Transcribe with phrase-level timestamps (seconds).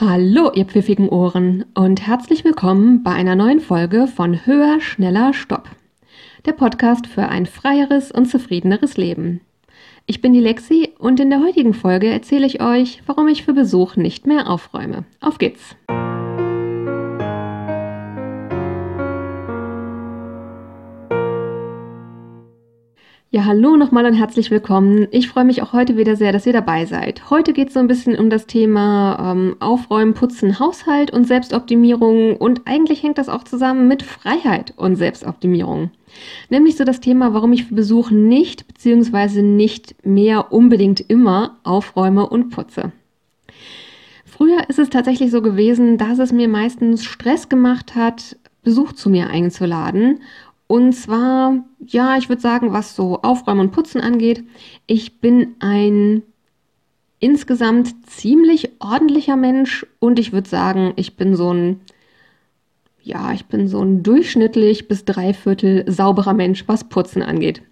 [0.00, 5.68] Hallo, ihr pfiffigen Ohren und herzlich willkommen bei einer neuen Folge von Höher, Schneller, Stopp.
[6.46, 9.40] Der Podcast für ein freieres und zufriedeneres Leben.
[10.06, 13.54] Ich bin die Lexi und in der heutigen Folge erzähle ich euch, warum ich für
[13.54, 15.04] Besuch nicht mehr aufräume.
[15.20, 15.74] Auf geht's!
[23.30, 25.06] Ja, hallo nochmal und herzlich willkommen.
[25.10, 27.28] Ich freue mich auch heute wieder sehr, dass ihr dabei seid.
[27.28, 32.38] Heute geht es so ein bisschen um das Thema ähm, Aufräumen, Putzen, Haushalt und Selbstoptimierung
[32.38, 35.90] und eigentlich hängt das auch zusammen mit Freiheit und Selbstoptimierung.
[36.48, 39.42] Nämlich so das Thema, warum ich für Besuch nicht bzw.
[39.42, 42.92] nicht mehr unbedingt immer aufräume und putze.
[44.24, 49.10] Früher ist es tatsächlich so gewesen, dass es mir meistens Stress gemacht hat, Besuch zu
[49.10, 50.20] mir einzuladen
[50.68, 54.44] und zwar, ja, ich würde sagen, was so Aufräumen und Putzen angeht,
[54.86, 56.22] ich bin ein
[57.20, 61.80] insgesamt ziemlich ordentlicher Mensch und ich würde sagen, ich bin so ein,
[63.02, 67.62] ja, ich bin so ein durchschnittlich bis dreiviertel sauberer Mensch, was Putzen angeht.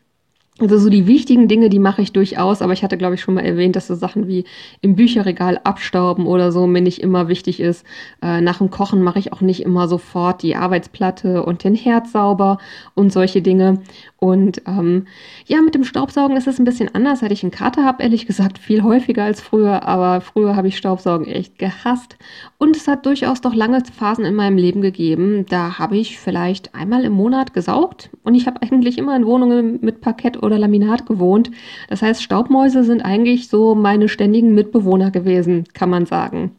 [0.59, 3.35] Also so die wichtigen Dinge, die mache ich durchaus, aber ich hatte, glaube ich, schon
[3.35, 4.45] mal erwähnt, dass so Sachen wie
[4.81, 7.85] im Bücherregal abstauben oder so mir nicht immer wichtig ist.
[8.23, 12.09] Äh, nach dem Kochen mache ich auch nicht immer sofort die Arbeitsplatte und den Herd
[12.09, 12.57] sauber
[12.95, 13.83] und solche Dinge.
[14.19, 15.07] Und ähm,
[15.45, 18.27] ja, mit dem Staubsaugen ist es ein bisschen anders, seit ich einen Kater habe, ehrlich
[18.27, 19.83] gesagt, viel häufiger als früher.
[19.83, 22.17] Aber früher habe ich Staubsaugen echt gehasst.
[22.57, 25.45] Und es hat durchaus doch lange Phasen in meinem Leben gegeben.
[25.51, 28.09] Da habe ich vielleicht einmal im Monat gesaugt.
[28.23, 31.51] Und ich habe eigentlich immer in Wohnungen mit Parkett oder Laminat gewohnt.
[31.89, 36.53] Das heißt, Staubmäuse sind eigentlich so meine ständigen Mitbewohner gewesen, kann man sagen.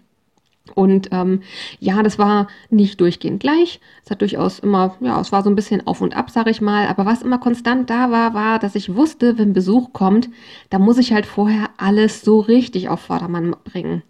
[0.76, 1.42] Und ähm,
[1.80, 3.80] ja, das war nicht durchgehend gleich.
[4.04, 6.62] Es hat durchaus immer, ja, es war so ein bisschen auf und ab, sag ich
[6.62, 6.88] mal.
[6.88, 10.30] Aber was immer konstant da war, war, dass ich wusste, wenn Besuch kommt,
[10.70, 14.04] da muss ich halt vorher alles so richtig auf Vordermann bringen.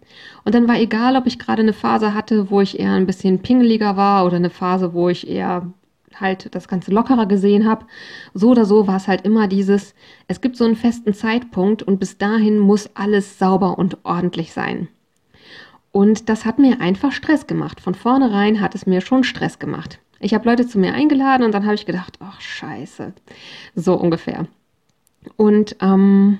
[0.44, 3.40] Und dann war egal, ob ich gerade eine Phase hatte, wo ich eher ein bisschen
[3.40, 5.72] pingeliger war oder eine Phase, wo ich eher
[6.20, 7.86] halt das Ganze lockerer gesehen habe.
[8.34, 9.94] So oder so war es halt immer dieses,
[10.26, 14.88] es gibt so einen festen Zeitpunkt und bis dahin muss alles sauber und ordentlich sein.
[15.92, 17.80] Und das hat mir einfach Stress gemacht.
[17.80, 20.00] Von vornherein hat es mir schon Stress gemacht.
[20.20, 23.12] Ich habe Leute zu mir eingeladen und dann habe ich gedacht, ach scheiße.
[23.74, 24.46] So ungefähr.
[25.36, 26.38] Und ähm,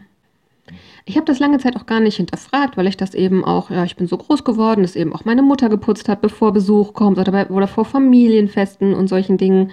[1.05, 3.85] ich habe das lange Zeit auch gar nicht hinterfragt, weil ich das eben auch, ja,
[3.85, 7.19] ich bin so groß geworden, dass eben auch meine Mutter geputzt hat, bevor Besuch kommt
[7.19, 9.71] oder, bei, oder vor Familienfesten und solchen Dingen.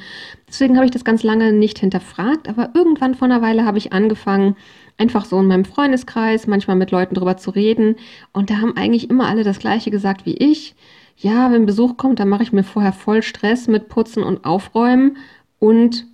[0.48, 3.94] Deswegen habe ich das ganz lange nicht hinterfragt, aber irgendwann vor einer Weile habe ich
[3.94, 4.56] angefangen,
[4.98, 7.96] einfach so in meinem Freundeskreis manchmal mit Leuten drüber zu reden.
[8.32, 10.76] Und da haben eigentlich immer alle das Gleiche gesagt wie ich.
[11.18, 15.18] Ja, wenn Besuch kommt, dann mache ich mir vorher voll Stress mit Putzen und Aufräumen.
[15.60, 16.06] Und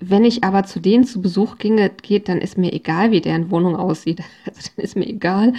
[0.00, 3.50] wenn ich aber zu denen zu Besuch ginge, geht, dann ist mir egal, wie deren
[3.50, 4.20] Wohnung aussieht.
[4.46, 5.54] Also dann ist mir egal,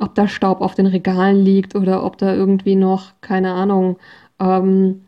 [0.00, 3.96] ob da Staub auf den Regalen liegt oder ob da irgendwie noch, keine Ahnung,
[4.40, 5.04] ähm,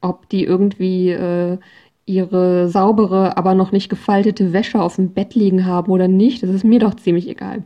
[0.00, 1.58] ob die irgendwie äh,
[2.06, 6.42] ihre saubere, aber noch nicht gefaltete Wäsche auf dem Bett liegen haben oder nicht.
[6.42, 7.64] Das ist mir doch ziemlich egal.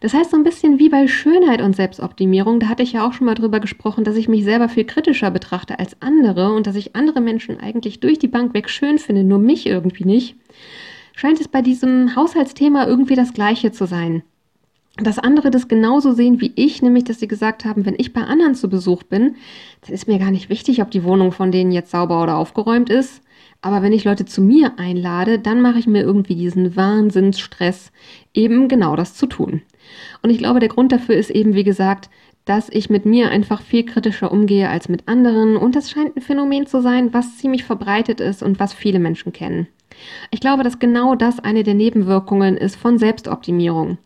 [0.00, 3.12] Das heißt, so ein bisschen wie bei Schönheit und Selbstoptimierung, da hatte ich ja auch
[3.12, 6.76] schon mal drüber gesprochen, dass ich mich selber viel kritischer betrachte als andere und dass
[6.76, 10.36] ich andere Menschen eigentlich durch die Bank weg schön finde, nur mich irgendwie nicht.
[11.14, 14.22] Scheint es bei diesem Haushaltsthema irgendwie das Gleiche zu sein
[14.96, 18.22] dass andere das genauso sehen wie ich, nämlich dass sie gesagt haben, wenn ich bei
[18.22, 19.34] anderen zu Besuch bin,
[19.82, 22.90] dann ist mir gar nicht wichtig, ob die Wohnung von denen jetzt sauber oder aufgeräumt
[22.90, 23.22] ist.
[23.60, 27.90] Aber wenn ich Leute zu mir einlade, dann mache ich mir irgendwie diesen Wahnsinnsstress,
[28.34, 29.62] eben genau das zu tun.
[30.22, 32.10] Und ich glaube, der Grund dafür ist eben, wie gesagt,
[32.44, 35.56] dass ich mit mir einfach viel kritischer umgehe als mit anderen.
[35.56, 39.32] Und das scheint ein Phänomen zu sein, was ziemlich verbreitet ist und was viele Menschen
[39.32, 39.66] kennen.
[40.30, 43.98] Ich glaube, dass genau das eine der Nebenwirkungen ist von Selbstoptimierung.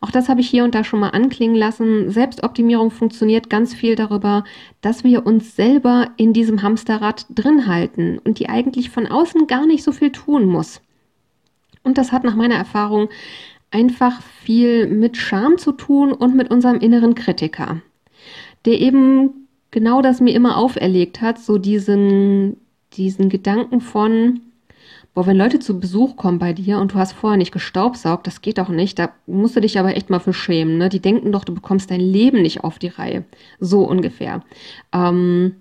[0.00, 2.10] Auch das habe ich hier und da schon mal anklingen lassen.
[2.10, 4.44] Selbstoptimierung funktioniert ganz viel darüber,
[4.80, 9.66] dass wir uns selber in diesem Hamsterrad drin halten und die eigentlich von außen gar
[9.66, 10.80] nicht so viel tun muss.
[11.82, 13.08] Und das hat nach meiner Erfahrung
[13.76, 17.82] einfach viel mit Scham zu tun und mit unserem inneren Kritiker,
[18.64, 22.56] der eben genau das mir immer auferlegt hat, so diesen,
[22.94, 24.40] diesen Gedanken von,
[25.12, 28.40] boah, wenn Leute zu Besuch kommen bei dir und du hast vorher nicht gestaubsaugt, das
[28.40, 30.78] geht doch nicht, da musst du dich aber echt mal für schämen.
[30.78, 30.88] Ne?
[30.88, 33.24] Die denken doch, du bekommst dein Leben nicht auf die Reihe.
[33.60, 34.42] So ungefähr.
[34.94, 35.56] Ähm,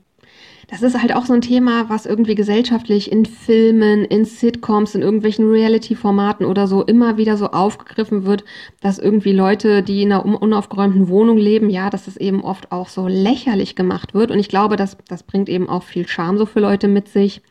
[0.68, 5.02] das ist halt auch so ein Thema, was irgendwie gesellschaftlich in Filmen, in Sitcoms, in
[5.02, 8.44] irgendwelchen Reality-Formaten oder so immer wieder so aufgegriffen wird,
[8.82, 12.90] dass irgendwie Leute, die in einer unaufgeräumten Wohnung leben, ja, dass das eben oft auch
[12.90, 14.32] so lächerlich gemacht wird.
[14.32, 17.42] Und ich glaube, das, das bringt eben auch viel Charme so für Leute mit sich.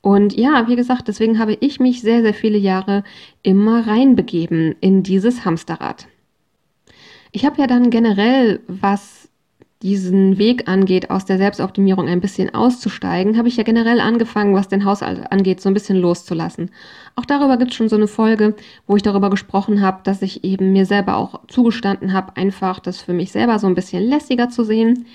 [0.00, 3.02] Und ja, wie gesagt, deswegen habe ich mich sehr, sehr viele Jahre
[3.42, 6.06] immer reinbegeben in dieses Hamsterrad.
[7.32, 9.25] Ich habe ja dann generell, was
[9.82, 14.68] diesen Weg angeht, aus der Selbstoptimierung ein bisschen auszusteigen, habe ich ja generell angefangen, was
[14.68, 16.70] den Haushalt angeht, so ein bisschen loszulassen.
[17.14, 18.54] Auch darüber gibt es schon so eine Folge,
[18.86, 23.00] wo ich darüber gesprochen habe, dass ich eben mir selber auch zugestanden habe, einfach das
[23.00, 25.06] für mich selber so ein bisschen lässiger zu sehen.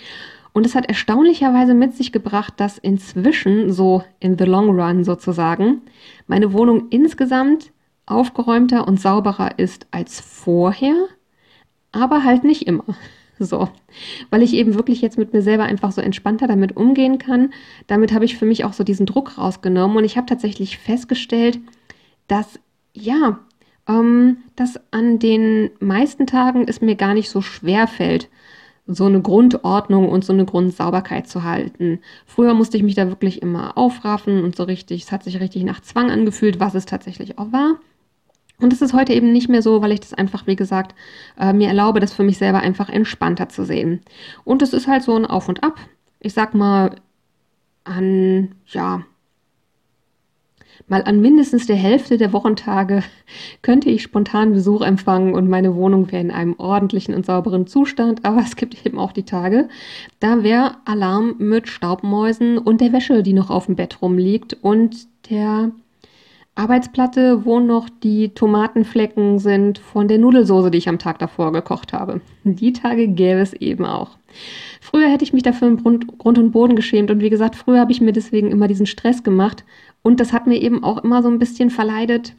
[0.54, 5.82] Und es hat erstaunlicherweise mit sich gebracht, dass inzwischen, so in the long run sozusagen,
[6.28, 7.72] meine Wohnung insgesamt
[8.06, 11.08] aufgeräumter und sauberer ist als vorher,
[11.92, 12.86] aber halt nicht immer.
[13.44, 13.70] So,
[14.30, 17.52] weil ich eben wirklich jetzt mit mir selber einfach so entspannter damit umgehen kann.
[17.88, 21.60] Damit habe ich für mich auch so diesen Druck rausgenommen und ich habe tatsächlich festgestellt,
[22.28, 22.60] dass
[22.94, 23.40] ja,
[23.90, 28.30] ähm, dass an den meisten Tagen es mir gar nicht so schwer fällt,
[28.86, 32.00] so eine Grundordnung und so eine Grundsauberkeit zu halten.
[32.28, 35.64] Früher musste ich mich da wirklich immer aufraffen und so richtig, es hat sich richtig
[35.64, 37.80] nach Zwang angefühlt, was es tatsächlich auch war.
[38.62, 40.96] Und es ist heute eben nicht mehr so, weil ich das einfach, wie gesagt,
[41.40, 44.02] äh, mir erlaube, das für mich selber einfach entspannter zu sehen.
[44.44, 45.80] Und es ist halt so ein Auf und Ab.
[46.20, 46.96] Ich sag mal,
[47.84, 49.02] an, ja,
[50.88, 53.04] mal an mindestens der Hälfte der Wochentage
[53.64, 58.26] könnte ich spontan Besuch empfangen und meine Wohnung wäre in einem ordentlichen und sauberen Zustand.
[58.26, 59.70] Aber es gibt eben auch die Tage,
[60.20, 65.08] da wäre Alarm mit Staubmäusen und der Wäsche, die noch auf dem Bett rumliegt und
[65.30, 65.72] der
[66.56, 71.94] Arbeitsplatte, wo noch die Tomatenflecken sind von der Nudelsoße, die ich am Tag davor gekocht
[71.94, 72.22] habe.
[72.44, 74.18] Die Tage gäbe es eben auch.
[74.82, 77.92] Früher hätte ich mich dafür im Grund, und Boden geschämt und wie gesagt, früher habe
[77.92, 79.64] ich mir deswegen immer diesen Stress gemacht
[80.02, 82.36] und das hat mir eben auch immer so ein bisschen verleidet,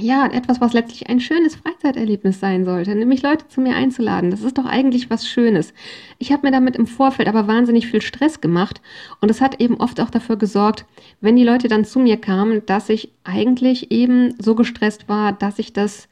[0.00, 4.30] ja, etwas, was letztlich ein schönes Freizeiterlebnis sein sollte, nämlich Leute zu mir einzuladen.
[4.30, 5.74] Das ist doch eigentlich was Schönes.
[6.18, 8.80] Ich habe mir damit im Vorfeld aber wahnsinnig viel Stress gemacht
[9.20, 10.86] und es hat eben oft auch dafür gesorgt,
[11.20, 15.58] wenn die Leute dann zu mir kamen, dass ich eigentlich eben so gestresst war, dass
[15.58, 16.08] ich das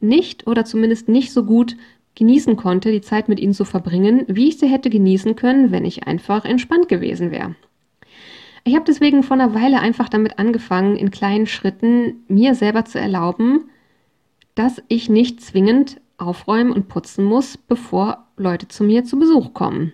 [0.00, 1.76] nicht oder zumindest nicht so gut
[2.16, 5.86] genießen konnte, die Zeit mit ihnen zu verbringen, wie ich sie hätte genießen können, wenn
[5.86, 7.54] ich einfach entspannt gewesen wäre.
[8.64, 12.98] Ich habe deswegen vor einer Weile einfach damit angefangen, in kleinen Schritten mir selber zu
[12.98, 13.70] erlauben,
[14.54, 19.92] dass ich nicht zwingend aufräumen und putzen muss, bevor Leute zu mir zu Besuch kommen.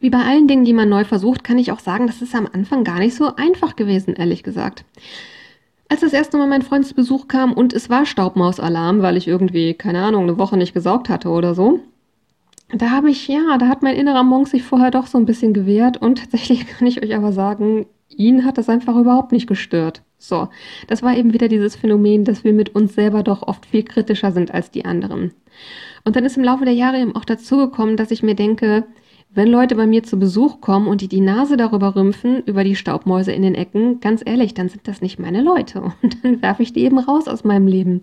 [0.00, 2.48] Wie bei allen Dingen, die man neu versucht, kann ich auch sagen, das ist am
[2.52, 4.84] Anfang gar nicht so einfach gewesen, ehrlich gesagt.
[5.88, 9.28] Als das erste Mal mein Freund zu Besuch kam und es war Staubmausalarm, weil ich
[9.28, 11.80] irgendwie, keine Ahnung, eine Woche nicht gesaugt hatte oder so,
[12.72, 15.52] da habe ich, ja, da hat mein innerer Monk sich vorher doch so ein bisschen
[15.52, 20.02] gewehrt und tatsächlich kann ich euch aber sagen, ihn hat das einfach überhaupt nicht gestört.
[20.18, 20.48] So,
[20.86, 24.32] das war eben wieder dieses Phänomen, dass wir mit uns selber doch oft viel kritischer
[24.32, 25.32] sind als die anderen.
[26.04, 28.84] Und dann ist im Laufe der Jahre eben auch dazu gekommen, dass ich mir denke,
[29.32, 32.74] wenn Leute bei mir zu Besuch kommen und die die Nase darüber rümpfen, über die
[32.74, 35.92] Staubmäuse in den Ecken, ganz ehrlich, dann sind das nicht meine Leute.
[36.02, 38.02] Und dann werfe ich die eben raus aus meinem Leben.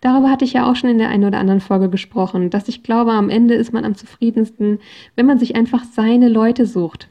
[0.00, 2.84] Darüber hatte ich ja auch schon in der einen oder anderen Folge gesprochen, dass ich
[2.84, 4.78] glaube, am Ende ist man am zufriedensten,
[5.16, 7.08] wenn man sich einfach seine Leute sucht.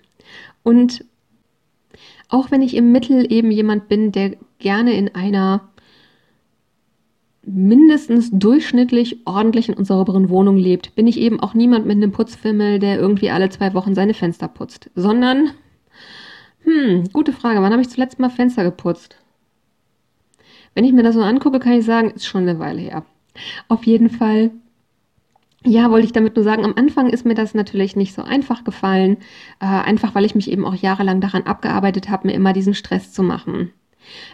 [0.64, 1.04] Und
[2.30, 5.70] auch wenn ich im Mittel eben jemand bin, der gerne in einer
[7.52, 12.80] mindestens durchschnittlich ordentlichen und sauberen Wohnung lebt, bin ich eben auch niemand mit einem Putzfimmel,
[12.80, 15.52] der irgendwie alle zwei Wochen seine Fenster putzt, sondern,
[16.64, 19.16] hm, gute Frage, wann habe ich zuletzt mal Fenster geputzt?
[20.76, 23.06] Wenn ich mir das so angucke, kann ich sagen, ist schon eine Weile her.
[23.68, 24.52] Auf jeden Fall,
[25.66, 28.64] ja, wollte ich damit nur sagen, am Anfang ist mir das natürlich nicht so einfach
[28.64, 29.18] gefallen,
[29.60, 33.12] äh, einfach weil ich mich eben auch jahrelang daran abgearbeitet habe, mir immer diesen Stress
[33.12, 33.72] zu machen.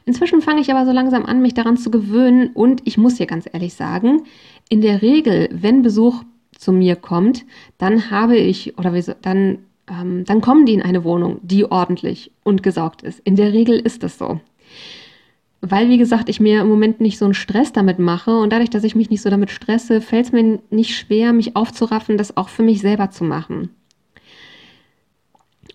[0.05, 3.25] Inzwischen fange ich aber so langsam an, mich daran zu gewöhnen und ich muss hier
[3.25, 4.23] ganz ehrlich sagen,
[4.69, 6.23] in der Regel, wenn Besuch
[6.57, 7.45] zu mir kommt,
[7.77, 8.91] dann habe ich oder
[9.21, 13.19] dann, ähm, dann kommen die in eine Wohnung, die ordentlich und gesaugt ist.
[13.19, 14.39] In der Regel ist das so.
[15.61, 18.69] Weil, wie gesagt, ich mir im Moment nicht so einen Stress damit mache und dadurch,
[18.69, 22.37] dass ich mich nicht so damit stresse, fällt es mir nicht schwer, mich aufzuraffen, das
[22.37, 23.69] auch für mich selber zu machen.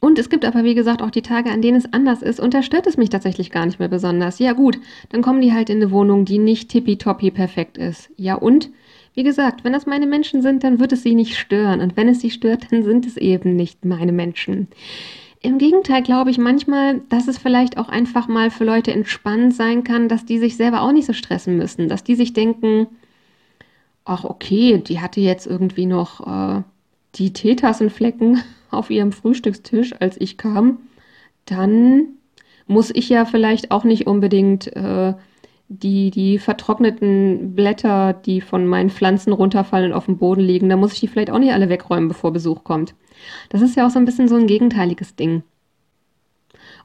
[0.00, 2.54] Und es gibt aber, wie gesagt, auch die Tage, an denen es anders ist und
[2.54, 4.38] da stört es mich tatsächlich gar nicht mehr besonders.
[4.38, 4.78] Ja gut,
[5.10, 8.10] dann kommen die halt in eine Wohnung, die nicht tippitoppi perfekt ist.
[8.16, 8.70] Ja und?
[9.12, 11.80] Wie gesagt, wenn das meine Menschen sind, dann wird es sie nicht stören.
[11.80, 14.68] Und wenn es sie stört, dann sind es eben nicht meine Menschen.
[15.42, 19.84] Im Gegenteil glaube ich manchmal, dass es vielleicht auch einfach mal für Leute entspannend sein
[19.84, 21.88] kann, dass die sich selber auch nicht so stressen müssen.
[21.88, 22.86] Dass die sich denken,
[24.04, 26.62] ach okay, die hatte jetzt irgendwie noch äh,
[27.16, 30.78] die Teetassenflecken auf ihrem Frühstückstisch, als ich kam,
[31.44, 32.16] dann
[32.66, 35.14] muss ich ja vielleicht auch nicht unbedingt äh,
[35.68, 40.76] die, die vertrockneten Blätter, die von meinen Pflanzen runterfallen und auf dem Boden liegen, da
[40.76, 42.94] muss ich die vielleicht auch nicht alle wegräumen, bevor Besuch kommt.
[43.50, 45.42] Das ist ja auch so ein bisschen so ein gegenteiliges Ding.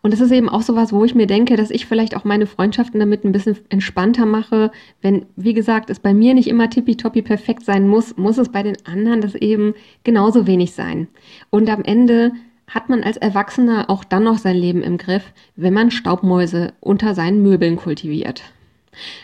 [0.05, 2.45] Und das ist eben auch sowas, wo ich mir denke, dass ich vielleicht auch meine
[2.45, 4.69] Freundschaften damit ein bisschen entspannter mache.
[5.01, 8.61] Wenn, wie gesagt, es bei mir nicht immer tippitoppi perfekt sein muss, muss es bei
[8.61, 11.07] den anderen das eben genauso wenig sein.
[11.49, 12.33] Und am Ende
[12.67, 17.15] hat man als Erwachsener auch dann noch sein Leben im Griff, wenn man Staubmäuse unter
[17.15, 18.43] seinen Möbeln kultiviert.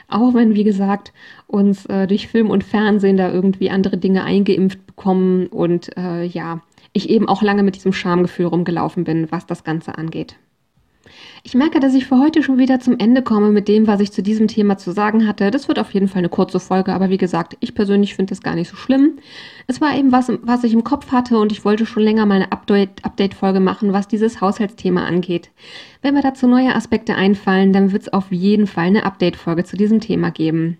[0.07, 1.13] Auch wenn, wie gesagt,
[1.45, 6.61] uns äh, durch Film und Fernsehen da irgendwie andere Dinge eingeimpft bekommen und äh, ja,
[6.91, 10.37] ich eben auch lange mit diesem Schamgefühl rumgelaufen bin, was das Ganze angeht.
[11.43, 14.11] Ich merke, dass ich für heute schon wieder zum Ende komme mit dem, was ich
[14.11, 15.49] zu diesem Thema zu sagen hatte.
[15.49, 18.41] Das wird auf jeden Fall eine kurze Folge, aber wie gesagt, ich persönlich finde das
[18.41, 19.17] gar nicht so schlimm.
[19.67, 22.35] Es war eben was, was ich im Kopf hatte und ich wollte schon länger mal
[22.35, 25.49] eine Update-Folge machen, was dieses Haushaltsthema angeht.
[26.01, 29.77] Wenn mir dazu neue Aspekte einfallen, dann wird es auf jeden Fall eine Update-Folge zu
[29.77, 30.77] diesem Thema geben.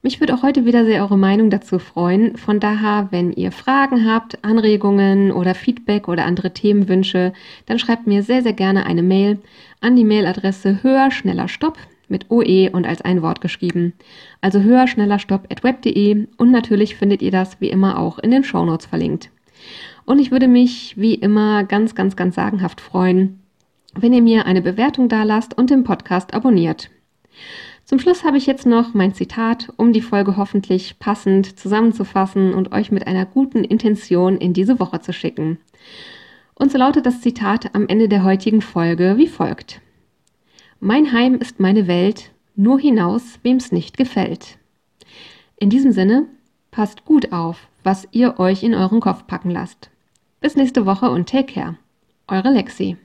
[0.00, 2.36] Mich würde auch heute wieder sehr eure Meinung dazu freuen.
[2.36, 7.32] Von daher, wenn ihr Fragen habt, Anregungen oder Feedback oder andere Themenwünsche,
[7.66, 9.38] dann schreibt mir sehr, sehr gerne eine Mail
[9.80, 11.78] an die Mailadresse höher, schneller, stopp
[12.08, 13.92] mit OE und als ein Wort geschrieben.
[14.40, 18.30] Also höher, schneller, stopp at web.de und natürlich findet ihr das wie immer auch in
[18.30, 19.30] den Shownotes verlinkt.
[20.04, 23.40] Und ich würde mich wie immer ganz, ganz, ganz sagenhaft freuen,
[23.94, 26.88] wenn ihr mir eine Bewertung da lasst und den Podcast abonniert.
[27.88, 32.70] Zum Schluss habe ich jetzt noch mein Zitat, um die Folge hoffentlich passend zusammenzufassen und
[32.72, 35.58] euch mit einer guten Intention in diese Woche zu schicken.
[36.54, 39.80] Und so lautet das Zitat am Ende der heutigen Folge wie folgt.
[40.80, 44.58] Mein Heim ist meine Welt, nur hinaus, wem's nicht gefällt.
[45.56, 46.26] In diesem Sinne,
[46.70, 49.88] passt gut auf, was ihr euch in euren Kopf packen lasst.
[50.42, 51.78] Bis nächste Woche und take care.
[52.26, 52.98] Eure Lexi.